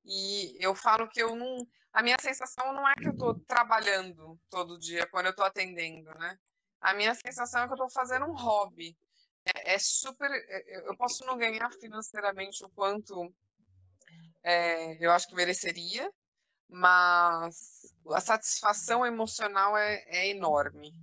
E 0.05 0.57
eu 0.61 0.75
falo 0.75 1.09
que 1.09 1.23
eu 1.23 1.35
não. 1.37 1.67
A 1.93 2.03
minha 2.03 2.17
sensação 2.21 2.73
não 2.73 2.89
é 2.89 2.95
que 2.95 3.07
eu 3.07 3.13
estou 3.13 3.39
trabalhando 3.41 4.39
todo 4.51 4.79
dia 4.79 5.07
quando 5.07 5.27
eu 5.27 5.31
estou 5.31 5.45
atendendo, 5.45 6.13
né? 6.19 6.39
A 6.85 6.93
minha 6.93 7.15
sensação 7.15 7.63
é 7.63 7.67
que 7.67 7.73
eu 7.73 7.77
estou 7.77 7.89
fazendo 7.89 8.27
um 8.27 8.35
hobby. 8.35 8.95
É, 9.47 9.75
é, 9.75 9.79
super. 9.79 10.31
É, 10.31 10.89
eu 10.89 10.95
posso 10.99 11.25
não 11.25 11.39
ganhar 11.39 11.71
financeiramente 11.81 12.63
o 12.63 12.69
quanto 12.69 13.35
é, 14.43 15.03
eu 15.03 15.11
acho 15.11 15.27
que 15.27 15.35
mereceria, 15.35 16.13
mas 16.69 17.95
a 18.11 18.21
satisfação 18.21 19.05
emocional 19.05 19.75
é, 19.79 20.05
é 20.09 20.29
enorme. 20.29 20.95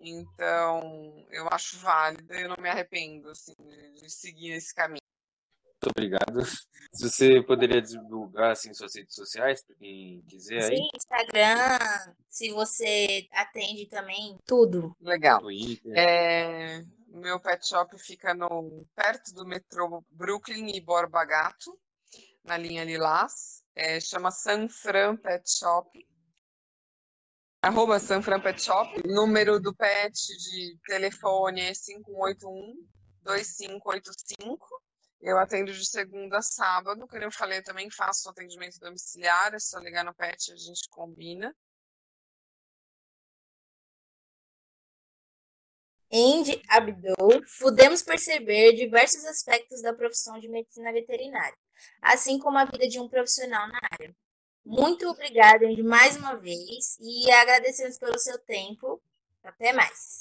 Então, 0.00 1.26
eu 1.30 1.46
acho 1.50 1.78
válida, 1.78 2.34
eu 2.40 2.48
não 2.48 2.56
me 2.58 2.70
arrependo 2.70 3.28
assim, 3.28 3.52
de, 3.58 4.00
de 4.00 4.10
seguir 4.10 4.52
esse 4.52 4.74
caminho. 4.74 4.99
Muito 5.82 5.92
obrigado. 5.96 6.44
Se 6.92 7.08
você 7.08 7.42
poderia 7.42 7.80
divulgar 7.80 8.50
assim, 8.50 8.74
suas 8.74 8.94
redes 8.94 9.14
sociais 9.14 9.64
para 9.64 9.74
quem 9.76 10.22
quiser 10.28 10.62
aí. 10.64 10.76
Sim, 10.76 10.88
Instagram, 10.94 12.14
se 12.28 12.50
você 12.50 13.26
atende 13.32 13.86
também, 13.86 14.36
tudo. 14.44 14.94
Legal. 15.00 15.40
Twitter. 15.40 15.92
É, 15.96 16.82
meu 17.08 17.40
pet 17.40 17.66
shop 17.66 17.98
fica 17.98 18.34
no, 18.34 18.86
perto 18.94 19.32
do 19.32 19.46
metrô 19.46 20.04
Brooklyn 20.10 20.76
e 20.76 20.82
Borba 20.82 21.24
Gato, 21.24 21.78
na 22.44 22.58
linha 22.58 22.84
Lilás. 22.84 23.62
É, 23.74 23.98
chama 24.00 24.30
Sanfran 24.30 25.16
Pet 25.16 25.50
Shop. 25.50 25.88
Arroba 27.62 27.98
Sanfran 27.98 28.40
Pet 28.40 28.60
Shop. 28.60 29.00
Número 29.08 29.58
do 29.58 29.74
pet 29.74 30.12
de 30.12 30.76
telefone 30.84 31.62
é 31.62 31.72
5181 31.72 32.86
2585 33.22 34.89
eu 35.20 35.38
atendo 35.38 35.72
de 35.72 35.86
segunda 35.86 36.38
a 36.38 36.42
sábado, 36.42 37.06
como 37.06 37.22
eu 37.22 37.32
falei, 37.32 37.58
eu 37.58 37.64
também 37.64 37.90
faço 37.90 38.28
atendimento 38.28 38.78
domiciliar, 38.80 39.54
é 39.54 39.58
só 39.58 39.78
ligar 39.78 40.04
no 40.04 40.14
PET, 40.14 40.52
a 40.52 40.56
gente 40.56 40.88
combina. 40.90 41.54
Andy 46.12 46.60
Abdou, 46.68 47.40
pudemos 47.60 48.02
perceber 48.02 48.72
diversos 48.74 49.24
aspectos 49.26 49.80
da 49.80 49.94
profissão 49.94 50.40
de 50.40 50.48
medicina 50.48 50.92
veterinária, 50.92 51.56
assim 52.02 52.38
como 52.38 52.58
a 52.58 52.64
vida 52.64 52.88
de 52.88 52.98
um 52.98 53.08
profissional 53.08 53.68
na 53.68 53.78
área. 53.92 54.14
Muito 54.64 55.08
obrigada, 55.08 55.66
Andy, 55.66 55.82
mais 55.82 56.16
uma 56.16 56.34
vez, 56.34 56.98
e 57.00 57.30
agradecemos 57.30 57.98
pelo 57.98 58.18
seu 58.18 58.38
tempo. 58.40 59.00
Até 59.42 59.72
mais. 59.72 60.18